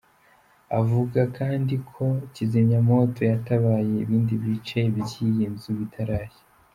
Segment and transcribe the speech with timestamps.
[0.79, 6.43] Avuga kandi ko kizimyamoto yatabaye ibindi bice by’iyi nzu bitarashya.